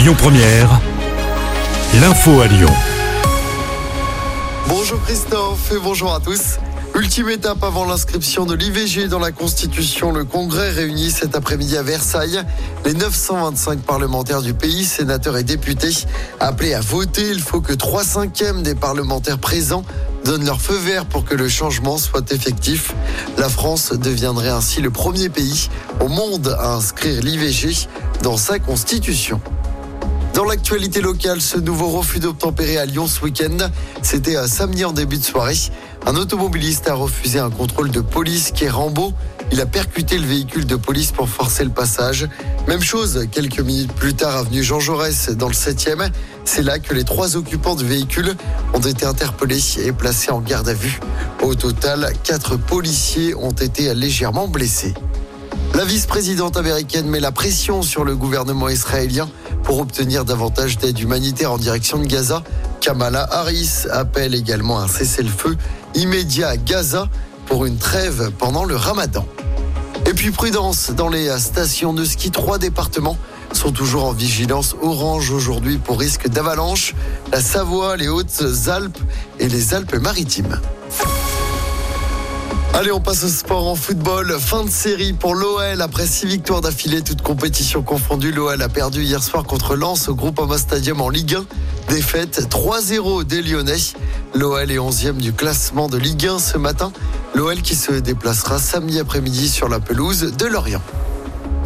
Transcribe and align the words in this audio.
Lyon 0.00 0.14
Première, 0.16 0.80
l'info 2.00 2.40
à 2.40 2.46
Lyon. 2.46 2.72
Bonjour 4.66 4.98
Christophe 5.02 5.72
et 5.72 5.78
bonjour 5.78 6.14
à 6.14 6.20
tous. 6.20 6.56
Ultime 6.94 7.28
étape 7.28 7.62
avant 7.62 7.84
l'inscription 7.84 8.46
de 8.46 8.54
l'IVG 8.54 9.08
dans 9.08 9.18
la 9.18 9.30
Constitution. 9.30 10.10
Le 10.10 10.24
Congrès 10.24 10.70
réunit 10.70 11.10
cet 11.10 11.36
après-midi 11.36 11.76
à 11.76 11.82
Versailles 11.82 12.42
les 12.86 12.94
925 12.94 13.80
parlementaires 13.80 14.40
du 14.40 14.54
pays, 14.54 14.86
sénateurs 14.86 15.36
et 15.36 15.44
députés. 15.44 15.92
Appelés 16.40 16.72
à 16.72 16.80
voter, 16.80 17.28
il 17.28 17.42
faut 17.42 17.60
que 17.60 17.74
3 17.74 18.02
cinquièmes 18.02 18.62
des 18.62 18.74
parlementaires 18.74 19.38
présents 19.38 19.84
donnent 20.24 20.46
leur 20.46 20.62
feu 20.62 20.78
vert 20.78 21.04
pour 21.04 21.26
que 21.26 21.34
le 21.34 21.50
changement 21.50 21.98
soit 21.98 22.32
effectif. 22.32 22.94
La 23.36 23.50
France 23.50 23.92
deviendrait 23.92 24.48
ainsi 24.48 24.80
le 24.80 24.90
premier 24.90 25.28
pays 25.28 25.68
au 26.00 26.08
monde 26.08 26.56
à 26.58 26.72
inscrire 26.72 27.20
l'IVG 27.20 27.86
dans 28.22 28.38
sa 28.38 28.58
Constitution. 28.58 29.42
Dans 30.34 30.44
l'actualité 30.44 31.00
locale, 31.00 31.40
ce 31.40 31.58
nouveau 31.58 31.88
refus 31.88 32.20
d'obtempérer 32.20 32.78
à 32.78 32.86
Lyon 32.86 33.08
ce 33.08 33.20
week-end, 33.22 33.70
c'était 34.00 34.36
à 34.36 34.46
samedi 34.46 34.84
en 34.84 34.92
début 34.92 35.18
de 35.18 35.24
soirée. 35.24 35.56
Un 36.06 36.14
automobiliste 36.14 36.88
a 36.88 36.94
refusé 36.94 37.40
un 37.40 37.50
contrôle 37.50 37.90
de 37.90 38.00
police 38.00 38.52
qui 38.52 38.64
est 38.64 38.70
Rambo. 38.70 39.12
Il 39.50 39.60
a 39.60 39.66
percuté 39.66 40.18
le 40.18 40.26
véhicule 40.26 40.66
de 40.66 40.76
police 40.76 41.10
pour 41.10 41.28
forcer 41.28 41.64
le 41.64 41.70
passage. 41.70 42.28
Même 42.68 42.80
chose 42.80 43.26
quelques 43.32 43.60
minutes 43.60 43.92
plus 43.92 44.14
tard, 44.14 44.36
avenue 44.36 44.62
Jean 44.62 44.78
Jaurès, 44.78 45.30
dans 45.30 45.48
le 45.48 45.54
7e. 45.54 46.08
C'est 46.44 46.62
là 46.62 46.78
que 46.78 46.94
les 46.94 47.04
trois 47.04 47.36
occupants 47.36 47.74
du 47.74 47.84
véhicule 47.84 48.36
ont 48.72 48.80
été 48.80 49.04
interpellés 49.06 49.60
et 49.84 49.92
placés 49.92 50.30
en 50.30 50.40
garde 50.40 50.68
à 50.68 50.74
vue. 50.74 51.00
Au 51.42 51.56
total, 51.56 52.12
quatre 52.22 52.56
policiers 52.56 53.34
ont 53.34 53.50
été 53.50 53.92
légèrement 53.94 54.46
blessés. 54.46 54.94
La 55.80 55.86
vice-présidente 55.86 56.58
américaine 56.58 57.06
met 57.06 57.20
la 57.20 57.32
pression 57.32 57.80
sur 57.80 58.04
le 58.04 58.14
gouvernement 58.14 58.68
israélien 58.68 59.30
pour 59.62 59.80
obtenir 59.80 60.26
davantage 60.26 60.76
d'aide 60.76 61.00
humanitaire 61.00 61.52
en 61.52 61.56
direction 61.56 61.96
de 61.96 62.04
Gaza. 62.04 62.42
Kamala 62.82 63.26
Harris 63.32 63.86
appelle 63.90 64.34
également 64.34 64.78
un 64.78 64.88
cessez-le-feu 64.88 65.56
immédiat 65.94 66.48
à 66.48 66.56
Gaza 66.58 67.08
pour 67.46 67.64
une 67.64 67.78
trêve 67.78 68.30
pendant 68.38 68.64
le 68.64 68.76
ramadan. 68.76 69.24
Et 70.04 70.12
puis 70.12 70.32
prudence 70.32 70.90
dans 70.90 71.08
les 71.08 71.30
stations 71.38 71.94
de 71.94 72.04
ski. 72.04 72.30
Trois 72.30 72.58
départements 72.58 73.16
sont 73.54 73.72
toujours 73.72 74.04
en 74.04 74.12
vigilance 74.12 74.76
orange 74.82 75.30
aujourd'hui 75.30 75.78
pour 75.78 75.98
risque 75.98 76.28
d'avalanche. 76.28 76.94
La 77.32 77.40
Savoie, 77.40 77.96
les 77.96 78.08
Hautes-Alpes 78.08 78.98
et 79.38 79.48
les 79.48 79.72
Alpes-Maritimes. 79.72 80.60
Allez, 82.72 82.92
on 82.92 83.00
passe 83.00 83.24
au 83.24 83.28
sport 83.28 83.66
en 83.66 83.74
football. 83.74 84.36
Fin 84.38 84.64
de 84.64 84.70
série 84.70 85.12
pour 85.12 85.34
l'OL. 85.34 85.82
Après 85.82 86.06
six 86.06 86.26
victoires 86.26 86.60
d'affilée, 86.60 87.02
toutes 87.02 87.20
compétitions 87.20 87.82
confondues, 87.82 88.30
l'OL 88.30 88.62
a 88.62 88.68
perdu 88.68 89.02
hier 89.02 89.22
soir 89.22 89.42
contre 89.42 89.74
Lens 89.74 90.08
au 90.08 90.14
Groupama 90.14 90.56
Stadium 90.56 91.00
en 91.00 91.08
Ligue 91.08 91.34
1. 91.34 91.44
Défaite 91.92 92.48
3-0 92.48 93.24
des 93.24 93.42
Lyonnais. 93.42 93.76
L'OL 94.34 94.70
est 94.70 94.78
11e 94.78 95.16
du 95.16 95.32
classement 95.32 95.88
de 95.88 95.98
Ligue 95.98 96.28
1 96.28 96.38
ce 96.38 96.58
matin. 96.58 96.92
L'OL 97.34 97.60
qui 97.60 97.74
se 97.74 97.92
déplacera 97.92 98.58
samedi 98.58 99.00
après-midi 99.00 99.48
sur 99.48 99.68
la 99.68 99.80
pelouse 99.80 100.32
de 100.38 100.46
Lorient. 100.46 100.82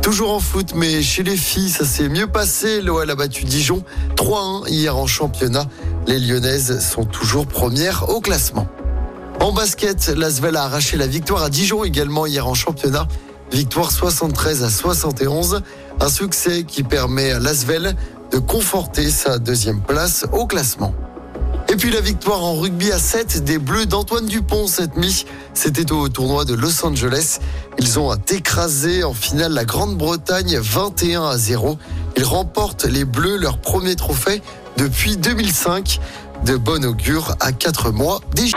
Toujours 0.00 0.32
en 0.32 0.40
foot, 0.40 0.72
mais 0.74 1.02
chez 1.02 1.22
les 1.22 1.36
filles, 1.36 1.70
ça 1.70 1.84
s'est 1.84 2.08
mieux 2.08 2.26
passé. 2.26 2.80
L'OL 2.80 3.08
a 3.08 3.14
battu 3.14 3.44
Dijon 3.44 3.84
3-1 4.16 4.68
hier 4.68 4.96
en 4.96 5.06
championnat. 5.06 5.66
Les 6.06 6.18
Lyonnaises 6.18 6.80
sont 6.80 7.04
toujours 7.04 7.46
premières 7.46 8.08
au 8.08 8.20
classement. 8.20 8.66
En 9.44 9.52
basket, 9.52 10.08
l'Asvel 10.08 10.56
a 10.56 10.62
arraché 10.62 10.96
la 10.96 11.06
victoire 11.06 11.42
à 11.42 11.50
Dijon 11.50 11.84
également 11.84 12.24
hier 12.24 12.48
en 12.48 12.54
championnat. 12.54 13.06
Victoire 13.52 13.92
73 13.92 14.62
à 14.62 14.70
71. 14.70 15.60
Un 16.00 16.08
succès 16.08 16.64
qui 16.64 16.82
permet 16.82 17.30
à 17.30 17.40
l'Asvel 17.40 17.94
de 18.32 18.38
conforter 18.38 19.10
sa 19.10 19.38
deuxième 19.38 19.82
place 19.82 20.24
au 20.32 20.46
classement. 20.46 20.94
Et 21.68 21.76
puis 21.76 21.90
la 21.90 22.00
victoire 22.00 22.42
en 22.42 22.54
rugby 22.54 22.90
à 22.90 22.98
7 22.98 23.44
des 23.44 23.58
Bleus 23.58 23.84
d'Antoine 23.84 24.24
Dupont 24.24 24.66
cette 24.66 24.96
nuit. 24.96 25.26
C'était 25.52 25.92
au 25.92 26.08
tournoi 26.08 26.46
de 26.46 26.54
Los 26.54 26.82
Angeles. 26.82 27.40
Ils 27.78 27.98
ont 27.98 28.14
écrasé 28.14 29.04
en 29.04 29.12
finale 29.12 29.52
la 29.52 29.66
Grande-Bretagne 29.66 30.56
21 30.58 31.22
à 31.22 31.36
0. 31.36 31.76
Ils 32.16 32.24
remportent 32.24 32.86
les 32.86 33.04
Bleus 33.04 33.36
leur 33.36 33.58
premier 33.58 33.94
trophée 33.94 34.40
depuis 34.78 35.18
2005. 35.18 36.00
De 36.46 36.56
bon 36.56 36.82
augure 36.86 37.36
à 37.40 37.52
4 37.52 37.90
mois 37.90 38.22
déjà. 38.34 38.56